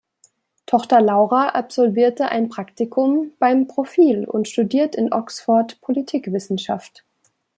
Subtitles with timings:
[0.65, 7.05] Tochter Laura absolvierte ein Praktikum beim "profil" und studiert in Oxford Politikwissenschaft.